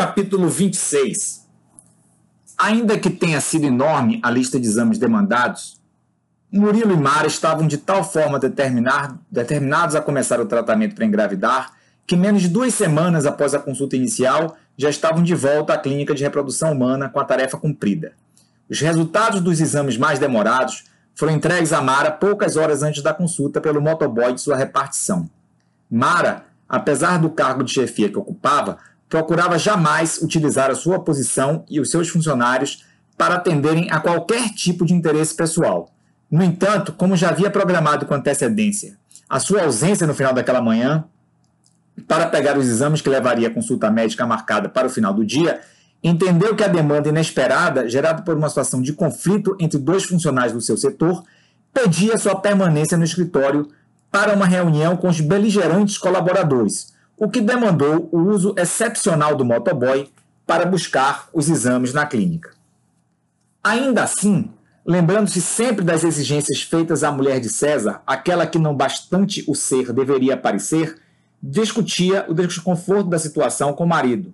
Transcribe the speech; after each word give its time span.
Capítulo 0.00 0.48
26 0.48 1.46
Ainda 2.56 2.98
que 2.98 3.10
tenha 3.10 3.38
sido 3.38 3.66
enorme 3.66 4.18
a 4.22 4.30
lista 4.30 4.58
de 4.58 4.66
exames 4.66 4.96
demandados, 4.96 5.78
Murilo 6.50 6.94
e 6.94 6.96
Mara 6.96 7.26
estavam 7.26 7.66
de 7.66 7.76
tal 7.76 8.02
forma 8.02 8.38
determinados 8.38 9.94
a 9.94 10.00
começar 10.00 10.40
o 10.40 10.46
tratamento 10.46 10.94
para 10.94 11.04
engravidar 11.04 11.74
que 12.06 12.16
menos 12.16 12.40
de 12.40 12.48
duas 12.48 12.72
semanas 12.72 13.26
após 13.26 13.52
a 13.52 13.58
consulta 13.58 13.94
inicial 13.94 14.56
já 14.74 14.88
estavam 14.88 15.22
de 15.22 15.34
volta 15.34 15.74
à 15.74 15.78
clínica 15.78 16.14
de 16.14 16.22
reprodução 16.22 16.72
humana 16.72 17.10
com 17.10 17.20
a 17.20 17.24
tarefa 17.26 17.58
cumprida. 17.58 18.14
Os 18.70 18.80
resultados 18.80 19.42
dos 19.42 19.60
exames 19.60 19.98
mais 19.98 20.18
demorados 20.18 20.84
foram 21.14 21.34
entregues 21.34 21.74
a 21.74 21.82
Mara 21.82 22.10
poucas 22.10 22.56
horas 22.56 22.82
antes 22.82 23.02
da 23.02 23.12
consulta 23.12 23.60
pelo 23.60 23.82
motoboy 23.82 24.32
de 24.32 24.40
sua 24.40 24.56
repartição. 24.56 25.28
Mara, 25.90 26.46
apesar 26.66 27.18
do 27.18 27.28
cargo 27.28 27.62
de 27.62 27.74
chefia 27.74 28.08
que 28.08 28.18
ocupava, 28.18 28.78
procurava 29.10 29.58
jamais 29.58 30.18
utilizar 30.22 30.70
a 30.70 30.74
sua 30.74 31.00
posição 31.00 31.64
e 31.68 31.80
os 31.80 31.90
seus 31.90 32.08
funcionários 32.08 32.86
para 33.18 33.34
atenderem 33.34 33.90
a 33.90 34.00
qualquer 34.00 34.48
tipo 34.50 34.86
de 34.86 34.94
interesse 34.94 35.34
pessoal. 35.34 35.90
No 36.30 36.42
entanto, 36.42 36.92
como 36.92 37.16
já 37.16 37.28
havia 37.28 37.50
programado 37.50 38.06
com 38.06 38.14
antecedência 38.14 38.98
a 39.28 39.38
sua 39.38 39.62
ausência 39.62 40.08
no 40.08 40.14
final 40.14 40.32
daquela 40.32 40.60
manhã, 40.60 41.04
para 42.08 42.26
pegar 42.26 42.58
os 42.58 42.66
exames 42.66 43.00
que 43.00 43.08
levaria 43.08 43.46
a 43.46 43.50
consulta 43.50 43.88
médica 43.88 44.26
marcada 44.26 44.68
para 44.68 44.88
o 44.88 44.90
final 44.90 45.14
do 45.14 45.24
dia, 45.24 45.60
entendeu 46.02 46.56
que 46.56 46.64
a 46.64 46.68
demanda 46.68 47.08
inesperada, 47.08 47.88
gerada 47.88 48.22
por 48.22 48.36
uma 48.36 48.48
situação 48.48 48.82
de 48.82 48.92
conflito 48.92 49.56
entre 49.60 49.78
dois 49.78 50.02
funcionários 50.02 50.52
do 50.52 50.60
seu 50.60 50.76
setor, 50.76 51.22
pedia 51.72 52.18
sua 52.18 52.34
permanência 52.40 52.98
no 52.98 53.04
escritório 53.04 53.68
para 54.10 54.34
uma 54.34 54.46
reunião 54.46 54.96
com 54.96 55.08
os 55.08 55.20
beligerantes 55.20 55.96
colaboradores, 55.96 56.92
o 57.20 57.28
que 57.28 57.42
demandou 57.42 58.08
o 58.10 58.18
uso 58.18 58.54
excepcional 58.56 59.36
do 59.36 59.44
motoboy 59.44 60.08
para 60.46 60.64
buscar 60.64 61.28
os 61.34 61.50
exames 61.50 61.92
na 61.92 62.06
clínica. 62.06 62.52
Ainda 63.62 64.02
assim, 64.02 64.50
lembrando-se 64.86 65.42
sempre 65.42 65.84
das 65.84 66.02
exigências 66.02 66.62
feitas 66.62 67.04
à 67.04 67.12
mulher 67.12 67.38
de 67.38 67.50
César, 67.50 68.00
aquela 68.06 68.46
que 68.46 68.58
não 68.58 68.74
bastante 68.74 69.44
o 69.46 69.54
ser 69.54 69.92
deveria 69.92 70.34
parecer, 70.34 70.98
discutia 71.42 72.24
o 72.26 72.32
desconforto 72.32 73.10
da 73.10 73.18
situação 73.18 73.74
com 73.74 73.84
o 73.84 73.88
marido. 73.88 74.32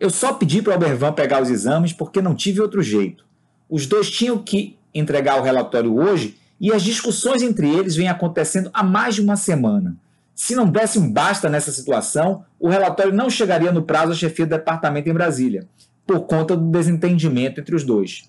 Eu 0.00 0.08
só 0.08 0.32
pedi 0.32 0.62
para 0.62 0.74
Obervan 0.74 1.12
pegar 1.12 1.42
os 1.42 1.50
exames 1.50 1.92
porque 1.92 2.22
não 2.22 2.34
tive 2.34 2.62
outro 2.62 2.82
jeito. 2.82 3.26
Os 3.68 3.86
dois 3.86 4.10
tinham 4.10 4.38
que 4.38 4.78
entregar 4.94 5.38
o 5.38 5.42
relatório 5.42 5.94
hoje 5.94 6.38
e 6.58 6.72
as 6.72 6.82
discussões 6.82 7.42
entre 7.42 7.68
eles 7.68 7.94
vêm 7.94 8.08
acontecendo 8.08 8.70
há 8.72 8.82
mais 8.82 9.16
de 9.16 9.20
uma 9.20 9.36
semana. 9.36 9.98
Se 10.36 10.54
não 10.54 10.68
desse 10.68 10.98
um 10.98 11.10
basta 11.10 11.48
nessa 11.48 11.72
situação, 11.72 12.44
o 12.60 12.68
relatório 12.68 13.10
não 13.10 13.30
chegaria 13.30 13.72
no 13.72 13.82
prazo 13.82 14.12
à 14.12 14.14
chefia 14.14 14.44
do 14.44 14.50
departamento 14.50 15.08
em 15.08 15.14
Brasília, 15.14 15.66
por 16.06 16.20
conta 16.26 16.54
do 16.54 16.70
desentendimento 16.70 17.58
entre 17.58 17.74
os 17.74 17.82
dois. 17.82 18.28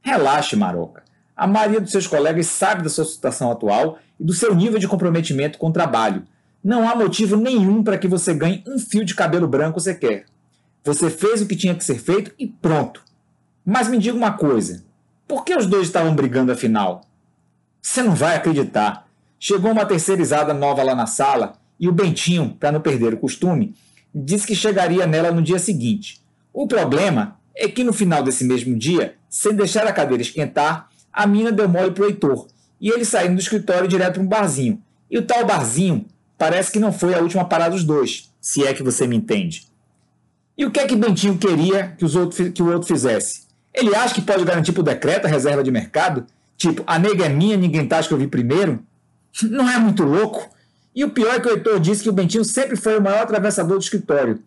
Relaxe, 0.00 0.54
Maroca. 0.54 1.02
A 1.36 1.48
maioria 1.48 1.80
dos 1.80 1.90
seus 1.90 2.06
colegas 2.06 2.46
sabe 2.46 2.84
da 2.84 2.88
sua 2.88 3.04
situação 3.04 3.50
atual 3.50 3.98
e 4.18 4.24
do 4.24 4.32
seu 4.32 4.54
nível 4.54 4.78
de 4.78 4.86
comprometimento 4.86 5.58
com 5.58 5.70
o 5.70 5.72
trabalho. 5.72 6.22
Não 6.62 6.88
há 6.88 6.94
motivo 6.94 7.36
nenhum 7.36 7.82
para 7.82 7.98
que 7.98 8.06
você 8.06 8.32
ganhe 8.32 8.62
um 8.64 8.78
fio 8.78 9.04
de 9.04 9.16
cabelo 9.16 9.48
branco 9.48 9.80
sequer. 9.80 10.26
Você 10.84 11.10
fez 11.10 11.42
o 11.42 11.46
que 11.48 11.56
tinha 11.56 11.74
que 11.74 11.82
ser 11.82 11.98
feito 11.98 12.32
e 12.38 12.46
pronto. 12.46 13.02
Mas 13.66 13.88
me 13.88 13.98
diga 13.98 14.16
uma 14.16 14.32
coisa: 14.32 14.84
por 15.26 15.44
que 15.44 15.56
os 15.56 15.66
dois 15.66 15.88
estavam 15.88 16.14
brigando 16.14 16.52
afinal? 16.52 17.00
Você 17.82 18.04
não 18.04 18.14
vai 18.14 18.36
acreditar. 18.36 19.09
Chegou 19.42 19.72
uma 19.72 19.86
terceirizada 19.86 20.52
nova 20.52 20.82
lá 20.82 20.94
na 20.94 21.06
sala 21.06 21.54
e 21.80 21.88
o 21.88 21.92
Bentinho, 21.92 22.54
para 22.60 22.70
não 22.70 22.80
perder 22.82 23.14
o 23.14 23.16
costume, 23.16 23.74
disse 24.14 24.46
que 24.46 24.54
chegaria 24.54 25.06
nela 25.06 25.32
no 25.32 25.40
dia 25.40 25.58
seguinte. 25.58 26.20
O 26.52 26.66
problema 26.66 27.38
é 27.56 27.66
que 27.66 27.82
no 27.82 27.94
final 27.94 28.22
desse 28.22 28.44
mesmo 28.44 28.78
dia, 28.78 29.14
sem 29.30 29.54
deixar 29.54 29.86
a 29.86 29.92
cadeira 29.94 30.22
esquentar, 30.22 30.90
a 31.10 31.26
mina 31.26 31.50
deu 31.50 31.66
mole 31.66 31.92
pro 31.92 32.04
Heitor 32.04 32.48
e 32.78 32.90
ele 32.90 33.06
saindo 33.06 33.36
do 33.36 33.40
escritório 33.40 33.88
direto 33.88 34.14
para 34.14 34.22
um 34.22 34.26
barzinho. 34.26 34.82
E 35.10 35.16
o 35.16 35.22
tal 35.22 35.46
barzinho 35.46 36.04
parece 36.36 36.70
que 36.70 36.78
não 36.78 36.92
foi 36.92 37.14
a 37.14 37.20
última 37.20 37.44
parada 37.46 37.70
dos 37.70 37.82
dois, 37.82 38.30
se 38.42 38.66
é 38.66 38.74
que 38.74 38.82
você 38.82 39.06
me 39.06 39.16
entende. 39.16 39.66
E 40.56 40.66
o 40.66 40.70
que 40.70 40.80
é 40.80 40.86
que 40.86 40.94
Bentinho 40.94 41.38
queria 41.38 41.94
que, 41.96 42.04
os 42.04 42.14
outros, 42.14 42.50
que 42.50 42.62
o 42.62 42.70
outro 42.70 42.86
fizesse? 42.86 43.44
Ele 43.72 43.94
acha 43.94 44.14
que 44.14 44.20
pode 44.20 44.44
garantir 44.44 44.72
por 44.72 44.82
decreto 44.82 45.24
a 45.24 45.28
reserva 45.30 45.64
de 45.64 45.70
mercado? 45.70 46.26
Tipo, 46.58 46.82
a 46.86 46.98
nega 46.98 47.24
é 47.24 47.28
minha, 47.30 47.56
ninguém 47.56 47.86
tá 47.86 48.02
que 48.02 48.12
eu 48.12 48.18
vi 48.18 48.26
primeiro? 48.26 48.84
Não 49.42 49.68
é 49.68 49.78
muito 49.78 50.02
louco? 50.02 50.48
E 50.94 51.04
o 51.04 51.10
pior 51.10 51.34
é 51.34 51.40
que 51.40 51.48
o 51.48 51.52
Heitor 51.52 51.78
disse 51.78 52.02
que 52.02 52.08
o 52.08 52.12
Bentinho 52.12 52.44
sempre 52.44 52.76
foi 52.76 52.98
o 52.98 53.02
maior 53.02 53.22
atravessador 53.22 53.78
do 53.78 53.82
escritório. 53.82 54.42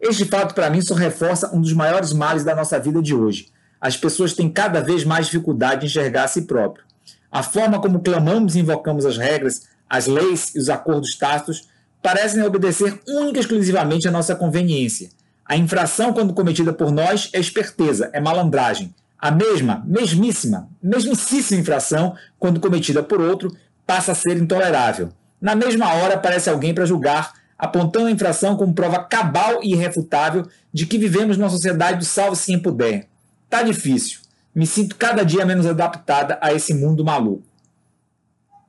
Este 0.00 0.24
fato, 0.24 0.54
para 0.54 0.68
mim, 0.68 0.80
só 0.80 0.94
reforça 0.94 1.54
um 1.54 1.60
dos 1.60 1.72
maiores 1.72 2.12
males 2.12 2.44
da 2.44 2.54
nossa 2.54 2.78
vida 2.78 3.00
de 3.00 3.14
hoje. 3.14 3.48
As 3.80 3.96
pessoas 3.96 4.34
têm 4.34 4.48
cada 4.48 4.80
vez 4.80 5.04
mais 5.04 5.26
dificuldade 5.26 5.84
em 5.84 5.86
enxergar 5.86 6.24
a 6.24 6.28
si 6.28 6.42
próprio. 6.42 6.84
A 7.30 7.42
forma 7.42 7.80
como 7.80 8.00
clamamos 8.00 8.56
e 8.56 8.60
invocamos 8.60 9.06
as 9.06 9.16
regras, 9.16 9.62
as 9.88 10.06
leis 10.06 10.54
e 10.54 10.58
os 10.58 10.68
acordos 10.68 11.16
tácitos 11.16 11.68
parecem 12.02 12.42
obedecer 12.42 13.00
única 13.06 13.38
e 13.38 13.40
exclusivamente 13.40 14.08
à 14.08 14.10
nossa 14.10 14.34
conveniência. 14.34 15.10
A 15.44 15.56
infração, 15.56 16.12
quando 16.12 16.34
cometida 16.34 16.72
por 16.72 16.90
nós, 16.90 17.30
é 17.32 17.38
esperteza, 17.38 18.10
é 18.12 18.20
malandragem. 18.20 18.94
A 19.18 19.30
mesma, 19.30 19.82
mesmíssima, 19.86 20.68
mesmíssima 20.82 21.60
infração, 21.60 22.14
quando 22.38 22.60
cometida 22.60 23.02
por 23.02 23.20
outro, 23.20 23.56
passa 23.86 24.12
a 24.12 24.14
ser 24.14 24.36
intolerável. 24.36 25.10
Na 25.40 25.54
mesma 25.54 25.92
hora 25.94 26.14
aparece 26.14 26.50
alguém 26.50 26.74
para 26.74 26.86
julgar, 26.86 27.34
apontando 27.58 28.06
a 28.06 28.10
infração 28.10 28.56
como 28.56 28.74
prova 28.74 29.04
cabal 29.04 29.60
e 29.62 29.72
irrefutável 29.72 30.46
de 30.72 30.86
que 30.86 30.98
vivemos 30.98 31.36
numa 31.36 31.50
sociedade 31.50 31.98
do 31.98 32.04
salve-se 32.04 32.46
quem 32.46 32.58
puder. 32.58 33.08
Tá 33.48 33.62
difícil. 33.62 34.20
Me 34.54 34.66
sinto 34.66 34.96
cada 34.96 35.24
dia 35.24 35.46
menos 35.46 35.66
adaptada 35.66 36.38
a 36.40 36.52
esse 36.52 36.74
mundo 36.74 37.04
maluco. 37.04 37.44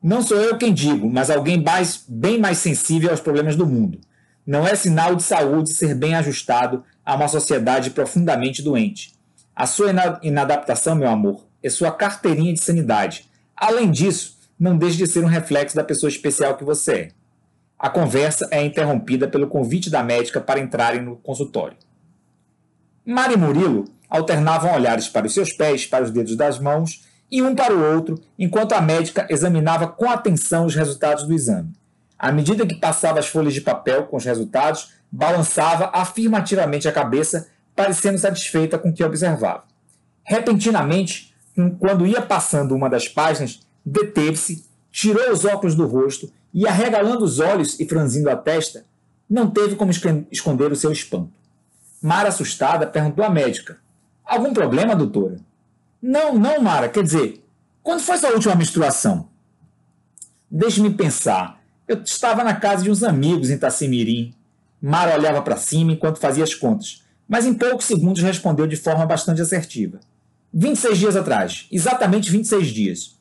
Não 0.03 0.21
sou 0.21 0.37
eu 0.37 0.57
quem 0.57 0.73
digo, 0.73 1.09
mas 1.09 1.29
alguém 1.29 1.61
mais, 1.61 2.03
bem 2.07 2.39
mais 2.39 2.59
sensível 2.59 3.09
aos 3.09 3.19
problemas 3.19 3.55
do 3.55 3.65
mundo. 3.65 3.99
Não 4.45 4.65
é 4.65 4.75
sinal 4.75 5.15
de 5.15 5.23
saúde 5.23 5.73
ser 5.73 5.95
bem 5.95 6.15
ajustado 6.15 6.83
a 7.05 7.15
uma 7.15 7.27
sociedade 7.27 7.89
profundamente 7.89 8.61
doente. 8.61 9.13
A 9.55 9.65
sua 9.65 9.91
inadaptação, 10.21 10.95
meu 10.95 11.09
amor, 11.09 11.45
é 11.63 11.69
sua 11.69 11.91
carteirinha 11.91 12.53
de 12.53 12.61
sanidade. 12.61 13.27
Além 13.55 13.89
disso, 13.89 14.36
não 14.59 14.77
deixe 14.77 14.97
de 14.97 15.07
ser 15.07 15.23
um 15.23 15.27
reflexo 15.27 15.75
da 15.75 15.83
pessoa 15.83 16.09
especial 16.09 16.57
que 16.57 16.63
você 16.63 16.93
é. 16.93 17.07
A 17.77 17.89
conversa 17.89 18.47
é 18.49 18.63
interrompida 18.63 19.27
pelo 19.27 19.47
convite 19.47 19.89
da 19.89 20.01
médica 20.01 20.41
para 20.41 20.59
entrarem 20.59 21.01
no 21.01 21.15
consultório. 21.17 21.77
Mari 23.05 23.35
e 23.35 23.37
Murilo 23.37 23.85
alternavam 24.09 24.73
olhares 24.73 25.07
para 25.07 25.27
os 25.27 25.33
seus 25.33 25.53
pés, 25.53 25.85
para 25.85 26.03
os 26.03 26.11
dedos 26.11 26.35
das 26.35 26.59
mãos 26.59 27.05
e 27.29 27.41
um 27.41 27.53
para 27.53 27.75
o 27.75 27.93
outro, 27.93 28.19
enquanto 28.39 28.73
a 28.73 28.81
médica 28.81 29.27
examinava 29.29 29.87
com 29.87 30.09
atenção 30.09 30.65
os 30.65 30.75
resultados 30.75 31.25
do 31.25 31.33
exame. 31.33 31.73
À 32.17 32.31
medida 32.31 32.65
que 32.65 32.75
passava 32.75 33.19
as 33.19 33.27
folhas 33.27 33.53
de 33.53 33.61
papel 33.61 34.05
com 34.05 34.17
os 34.17 34.25
resultados, 34.25 34.93
balançava 35.11 35.91
afirmativamente 35.93 36.87
a 36.87 36.91
cabeça, 36.91 37.47
parecendo 37.75 38.17
satisfeita 38.17 38.77
com 38.79 38.89
o 38.89 38.93
que 38.93 39.03
observava. 39.03 39.65
Repentinamente, 40.23 41.33
quando 41.79 42.07
ia 42.07 42.21
passando 42.21 42.75
uma 42.75 42.89
das 42.89 43.07
páginas, 43.07 43.59
deteve-se, 43.87 44.65
tirou 44.91 45.31
os 45.31 45.45
óculos 45.45 45.73
do 45.73 45.85
rosto 45.85 46.29
e, 46.53 46.67
arregalando 46.67 47.23
os 47.23 47.39
olhos 47.39 47.79
e 47.79 47.85
franzindo 47.87 48.29
a 48.29 48.35
testa, 48.35 48.85
não 49.29 49.49
teve 49.49 49.75
como 49.75 49.91
esconder 50.31 50.71
o 50.71 50.75
seu 50.75 50.91
espanto. 50.91 51.31
Mara, 52.01 52.29
assustada, 52.29 52.85
perguntou 52.85 53.23
à 53.23 53.29
médica: 53.29 53.77
Algum 54.25 54.53
problema, 54.53 54.95
doutora? 54.95 55.37
Não, 56.01 56.37
não, 56.37 56.61
Mara. 56.61 56.89
Quer 56.89 57.03
dizer, 57.03 57.43
quando 57.81 58.01
foi 58.01 58.17
sua 58.17 58.31
última 58.31 58.55
menstruação? 58.55 59.29
Deixe-me 60.49 60.93
pensar. 60.93 61.61
Eu 61.87 62.01
estava 62.03 62.43
na 62.43 62.55
casa 62.55 62.83
de 62.83 62.91
uns 62.91 63.03
amigos 63.03 63.49
em 63.49 63.57
Tacimirim. 63.57 64.33
Mara 64.81 65.17
olhava 65.17 65.41
para 65.41 65.57
cima 65.57 65.93
enquanto 65.93 66.19
fazia 66.19 66.43
as 66.43 66.53
contas, 66.53 67.03
mas 67.27 67.45
em 67.45 67.53
poucos 67.53 67.85
segundos 67.85 68.21
respondeu 68.21 68.67
de 68.67 68.75
forma 68.75 69.05
bastante 69.05 69.41
assertiva. 69.41 69.99
26 70.53 70.97
dias 70.97 71.15
atrás, 71.15 71.67
exatamente 71.71 72.29
26 72.29 72.67
dias. 72.67 73.16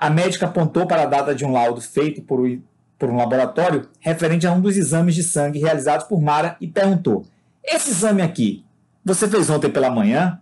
A 0.00 0.08
médica 0.08 0.46
apontou 0.46 0.86
para 0.86 1.02
a 1.02 1.06
data 1.06 1.34
de 1.34 1.44
um 1.44 1.52
laudo 1.52 1.78
feito 1.82 2.22
por, 2.22 2.40
um 2.40 3.16
laboratório 3.16 3.86
referente 4.00 4.46
a 4.46 4.52
um 4.52 4.58
dos 4.58 4.78
exames 4.78 5.14
de 5.14 5.22
sangue 5.22 5.58
realizados 5.58 6.06
por 6.06 6.22
Mara 6.22 6.56
e 6.58 6.66
perguntou: 6.66 7.26
Esse 7.62 7.90
exame 7.90 8.22
aqui, 8.22 8.64
você 9.04 9.28
fez 9.28 9.50
ontem 9.50 9.70
pela 9.70 9.90
manhã? 9.90 10.40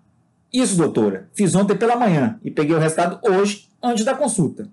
Isso, 0.53 0.77
doutora, 0.77 1.29
fiz 1.35 1.57
ontem 1.57 1.77
pela 1.77 1.97
manhã 1.97 2.39
e 2.45 2.53
peguei 2.53 2.77
o 2.77 2.79
resultado 2.79 3.19
hoje, 3.29 3.67
antes 3.83 4.05
da 4.05 4.15
consulta. 4.15 4.69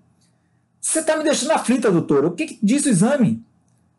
Você 0.80 1.00
está 1.00 1.16
me 1.16 1.24
deixando 1.24 1.50
aflita, 1.50 1.90
doutora. 1.90 2.28
O 2.28 2.30
que, 2.30 2.46
que 2.46 2.58
diz 2.62 2.86
o 2.86 2.88
exame? 2.88 3.42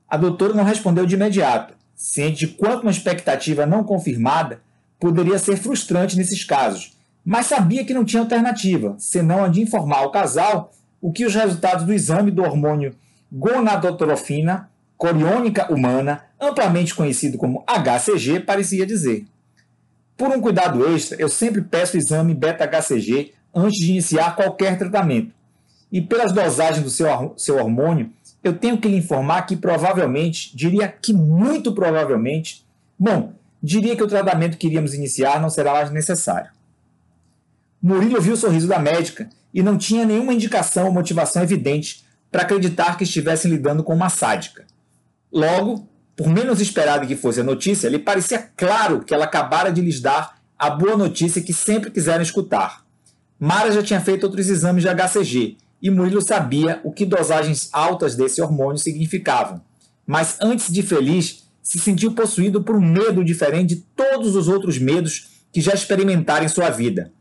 A 0.08 0.16
doutora 0.16 0.54
não 0.54 0.64
respondeu 0.64 1.06
de 1.06 1.16
imediato, 1.16 1.74
ciente 1.98 2.48
de 2.48 2.48
quanto 2.48 2.84
uma 2.84 2.92
expectativa 2.92 3.66
não 3.66 3.84
confirmada 3.84 4.62
poderia 4.98 5.38
ser 5.38 5.58
frustrante 5.58 6.16
nesses 6.16 6.46
casos, 6.46 6.97
mas 7.28 7.48
sabia 7.48 7.84
que 7.84 7.94
não 7.94 8.06
tinha 8.06 8.22
alternativa, 8.22 8.96
senão 8.98 9.44
a 9.44 9.50
de 9.50 9.60
informar 9.60 9.98
ao 9.98 10.12
casal 10.12 10.72
o 11.02 11.12
que 11.12 11.26
os 11.26 11.36
resultados 11.36 11.86
do 11.86 11.94
exame 11.94 12.32
do 12.32 12.42
hormônio 12.42 12.96
gonadotrofina 13.30 14.70
coriônica 14.96 15.70
humana, 15.70 16.24
amplamente 16.40 16.96
conhecido 16.96 17.38
como 17.38 17.66
HCG, 17.68 18.40
parecia 18.40 18.86
dizer. 18.86 19.26
Por 20.16 20.30
um 20.30 20.40
cuidado 20.40 20.88
extra, 20.96 21.22
eu 21.22 21.28
sempre 21.28 21.62
peço 21.62 21.98
o 21.98 22.00
exame 22.00 22.34
beta-HCG 22.34 23.34
antes 23.54 23.78
de 23.78 23.92
iniciar 23.92 24.34
qualquer 24.38 24.78
tratamento. 24.78 25.34
E 25.92 26.02
pelas 26.02 26.32
dosagens 26.32 26.82
do 26.82 26.90
seu, 26.90 27.34
seu 27.36 27.58
hormônio, 27.58 28.10
eu 28.42 28.54
tenho 28.54 28.78
que 28.78 28.88
lhe 28.88 28.96
informar 28.96 29.42
que 29.42 29.58
provavelmente, 29.58 30.56
diria 30.56 30.88
que 30.88 31.12
muito 31.12 31.74
provavelmente, 31.74 32.66
bom, 32.98 33.34
diria 33.62 33.98
que 33.98 34.04
o 34.04 34.08
tratamento 34.08 34.58
que 34.58 34.68
iríamos 34.68 34.94
iniciar 34.94 35.42
não 35.42 35.50
será 35.50 35.74
mais 35.74 35.92
necessário. 35.92 36.56
Murilo 37.82 38.22
viu 38.22 38.34
o 38.34 38.38
sorriso 38.38 38.68
da 38.68 38.80
médica 38.80 39.30
e 39.54 39.62
não 39.62 39.78
tinha 39.78 40.06
nenhuma 40.06 40.34
indicação 40.34 40.86
ou 40.86 40.92
motivação 40.92 41.44
evidente 41.44 42.06
para 42.32 42.42
acreditar 42.42 42.98
que 42.98 43.04
estivessem 43.04 43.50
lidando 43.52 43.84
com 43.84 43.94
uma 43.94 44.10
sádica. 44.10 44.66
Logo, 45.32 45.88
por 46.16 46.28
menos 46.28 46.60
esperada 46.60 47.06
que 47.06 47.16
fosse 47.16 47.42
a 47.42 47.44
notícia, 47.44 47.90
lhe 47.90 48.00
parecia 48.00 48.40
claro 48.56 49.04
que 49.04 49.14
ela 49.14 49.26
acabara 49.26 49.72
de 49.72 49.82
lhes 49.82 50.02
dar 50.02 50.38
a 50.58 50.70
boa 50.70 50.98
notícia 50.98 51.42
que 51.42 51.54
sempre 51.54 51.92
quiseram 51.92 52.24
escutar. 52.24 52.84
Mara 53.40 53.72
já 53.72 53.84
tinha 53.84 54.02
feito 54.02 54.24
outros 54.24 54.50
exames 54.50 54.84
de 54.84 54.90
HCG 54.90 55.58
e 55.82 55.92
Murilo 55.92 56.22
sabia 56.22 56.82
o 56.84 56.92
que 56.92 57.06
dosagens 57.06 57.70
altas 57.72 58.16
desse 58.16 58.42
hormônio 58.42 58.80
significavam. 58.80 59.62
Mas 60.06 60.38
antes 60.42 60.74
de 60.74 60.82
feliz, 60.82 61.48
se 61.62 61.78
sentiu 61.78 62.14
possuído 62.14 62.64
por 62.64 62.76
um 62.76 62.82
medo 62.82 63.24
diferente 63.24 63.76
de 63.76 63.82
todos 63.96 64.36
os 64.36 64.48
outros 64.48 64.80
medos 64.80 65.44
que 65.52 65.62
já 65.62 65.74
experimentara 65.74 66.44
em 66.44 66.48
sua 66.48 66.70
vida. 66.70 67.12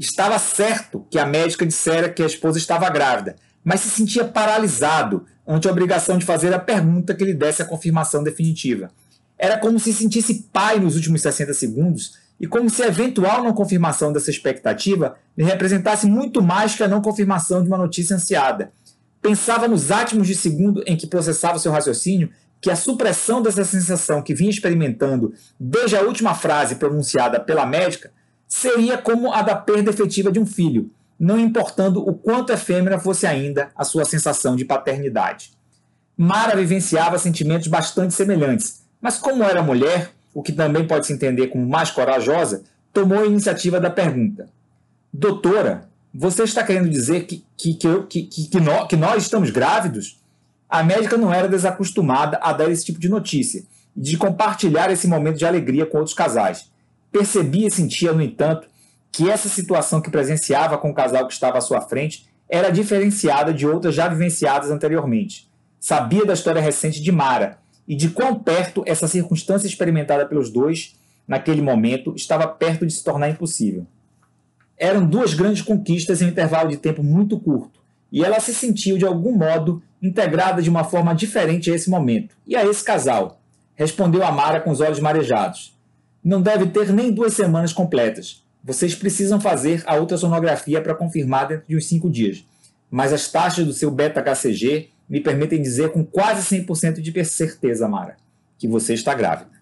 Estava 0.00 0.38
certo 0.38 1.06
que 1.10 1.18
a 1.18 1.26
médica 1.26 1.66
dissera 1.66 2.08
que 2.08 2.22
a 2.22 2.26
esposa 2.26 2.56
estava 2.56 2.88
grávida, 2.88 3.36
mas 3.62 3.80
se 3.80 3.90
sentia 3.90 4.24
paralisado 4.24 5.26
ante 5.46 5.68
a 5.68 5.70
obrigação 5.70 6.16
de 6.16 6.24
fazer 6.24 6.54
a 6.54 6.58
pergunta 6.58 7.14
que 7.14 7.22
lhe 7.22 7.34
desse 7.34 7.60
a 7.60 7.66
confirmação 7.66 8.22
definitiva. 8.24 8.90
Era 9.38 9.58
como 9.58 9.78
se 9.78 9.92
sentisse 9.92 10.48
pai 10.50 10.80
nos 10.80 10.96
últimos 10.96 11.20
60 11.20 11.52
segundos 11.52 12.14
e 12.40 12.46
como 12.46 12.70
se 12.70 12.82
a 12.82 12.86
eventual 12.86 13.44
não 13.44 13.52
confirmação 13.52 14.10
dessa 14.10 14.30
expectativa 14.30 15.16
lhe 15.36 15.44
representasse 15.44 16.06
muito 16.06 16.40
mais 16.40 16.74
que 16.74 16.82
a 16.82 16.88
não 16.88 17.02
confirmação 17.02 17.62
de 17.62 17.68
uma 17.68 17.76
notícia 17.76 18.16
ansiada. 18.16 18.72
Pensava 19.20 19.68
nos 19.68 19.90
átimos 19.90 20.26
de 20.26 20.34
segundo 20.34 20.82
em 20.86 20.96
que 20.96 21.06
processava 21.06 21.58
seu 21.58 21.72
raciocínio 21.72 22.30
que 22.58 22.70
a 22.70 22.76
supressão 22.76 23.42
dessa 23.42 23.64
sensação 23.64 24.22
que 24.22 24.32
vinha 24.32 24.48
experimentando 24.48 25.34
desde 25.58 25.94
a 25.94 26.00
última 26.00 26.34
frase 26.34 26.76
pronunciada 26.76 27.38
pela 27.38 27.66
médica 27.66 28.10
seria 28.50 28.98
como 28.98 29.32
a 29.32 29.42
da 29.42 29.54
perda 29.54 29.90
efetiva 29.90 30.32
de 30.32 30.40
um 30.40 30.44
filho, 30.44 30.90
não 31.18 31.38
importando 31.38 32.00
o 32.00 32.12
quanto 32.12 32.52
efêmera 32.52 32.98
fosse 32.98 33.24
ainda 33.24 33.70
a 33.76 33.84
sua 33.84 34.04
sensação 34.04 34.56
de 34.56 34.64
paternidade. 34.64 35.52
Mara 36.16 36.56
vivenciava 36.56 37.16
sentimentos 37.16 37.68
bastante 37.68 38.12
semelhantes, 38.12 38.82
mas 39.00 39.16
como 39.16 39.44
era 39.44 39.62
mulher, 39.62 40.10
o 40.34 40.42
que 40.42 40.52
também 40.52 40.84
pode 40.84 41.06
se 41.06 41.12
entender 41.12 41.46
como 41.46 41.66
mais 41.66 41.92
corajosa, 41.92 42.64
tomou 42.92 43.20
a 43.20 43.26
iniciativa 43.26 43.78
da 43.78 43.88
pergunta. 43.88 44.48
Doutora, 45.12 45.88
você 46.12 46.42
está 46.42 46.64
querendo 46.64 46.90
dizer 46.90 47.26
que, 47.26 47.44
que, 47.56 47.74
que, 47.74 48.22
que, 48.24 48.48
que, 48.48 48.60
nós, 48.60 48.88
que 48.88 48.96
nós 48.96 49.22
estamos 49.22 49.50
grávidos? 49.50 50.20
A 50.68 50.82
médica 50.82 51.16
não 51.16 51.32
era 51.32 51.48
desacostumada 51.48 52.38
a 52.42 52.52
dar 52.52 52.68
esse 52.68 52.84
tipo 52.84 52.98
de 52.98 53.08
notícia 53.08 53.62
de 53.96 54.16
compartilhar 54.16 54.90
esse 54.90 55.06
momento 55.06 55.38
de 55.38 55.46
alegria 55.46 55.86
com 55.86 55.98
outros 55.98 56.14
casais. 56.14 56.69
Percebia 57.10 57.68
e 57.68 57.70
sentia, 57.70 58.12
no 58.12 58.22
entanto, 58.22 58.68
que 59.10 59.28
essa 59.28 59.48
situação 59.48 60.00
que 60.00 60.10
presenciava 60.10 60.78
com 60.78 60.90
o 60.90 60.94
casal 60.94 61.26
que 61.26 61.32
estava 61.32 61.58
à 61.58 61.60
sua 61.60 61.80
frente 61.80 62.26
era 62.48 62.70
diferenciada 62.70 63.52
de 63.52 63.66
outras 63.66 63.94
já 63.94 64.08
vivenciadas 64.08 64.70
anteriormente. 64.70 65.48
Sabia 65.78 66.24
da 66.24 66.34
história 66.34 66.60
recente 66.60 67.00
de 67.00 67.10
Mara 67.10 67.58
e 67.86 67.94
de 67.96 68.10
quão 68.10 68.38
perto 68.38 68.82
essa 68.86 69.08
circunstância 69.08 69.66
experimentada 69.66 70.26
pelos 70.26 70.50
dois 70.50 70.96
naquele 71.26 71.62
momento 71.62 72.12
estava 72.16 72.46
perto 72.46 72.86
de 72.86 72.92
se 72.92 73.04
tornar 73.04 73.30
impossível. 73.30 73.86
Eram 74.76 75.06
duas 75.06 75.34
grandes 75.34 75.62
conquistas 75.62 76.20
em 76.20 76.26
um 76.26 76.28
intervalo 76.28 76.70
de 76.70 76.76
tempo 76.76 77.02
muito 77.02 77.38
curto, 77.38 77.80
e 78.10 78.24
ela 78.24 78.40
se 78.40 78.52
sentiu 78.52 78.98
de 78.98 79.04
algum 79.04 79.36
modo 79.36 79.82
integrada 80.02 80.60
de 80.60 80.70
uma 80.70 80.84
forma 80.84 81.14
diferente 81.14 81.70
a 81.70 81.74
esse 81.74 81.88
momento 81.88 82.34
e 82.46 82.56
a 82.56 82.64
esse 82.64 82.82
casal. 82.82 83.40
Respondeu 83.74 84.24
a 84.24 84.32
Mara 84.32 84.60
com 84.60 84.70
os 84.70 84.80
olhos 84.80 84.98
marejados. 84.98 85.72
Não 86.22 86.42
deve 86.42 86.66
ter 86.66 86.92
nem 86.92 87.10
duas 87.10 87.34
semanas 87.34 87.72
completas. 87.72 88.44
Vocês 88.62 88.94
precisam 88.94 89.40
fazer 89.40 89.82
a 89.86 89.96
ultrassonografia 89.96 90.80
para 90.82 90.94
confirmar 90.94 91.48
dentro 91.48 91.66
de 91.66 91.76
uns 91.76 91.86
cinco 91.86 92.10
dias. 92.10 92.44
Mas 92.90 93.12
as 93.12 93.30
taxas 93.30 93.64
do 93.64 93.72
seu 93.72 93.90
beta-HCG 93.90 94.90
me 95.08 95.20
permitem 95.20 95.62
dizer 95.62 95.90
com 95.90 96.04
quase 96.04 96.56
100% 96.56 97.00
de 97.00 97.24
certeza, 97.24 97.88
Mara, 97.88 98.16
que 98.58 98.68
você 98.68 98.94
está 98.94 99.14
grávida. 99.14 99.59